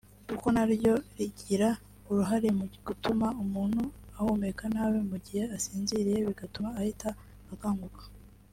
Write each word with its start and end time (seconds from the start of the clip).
kuko 0.27 0.47
naryo 0.55 0.93
rigira 1.17 1.69
uruhare 2.09 2.49
mu 2.57 2.65
gutuma 2.87 3.27
umuntu 3.43 3.81
ahumeka 4.17 4.63
nabi 4.73 4.99
mu 5.09 5.17
gihe 5.25 5.43
asinziriye 5.57 6.19
bigatuma 6.27 6.69
ahita 6.79 7.09
akanguka 7.55 8.03